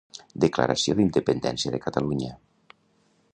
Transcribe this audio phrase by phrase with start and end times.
[0.43, 2.33] Declaració d'Independència de Catalunya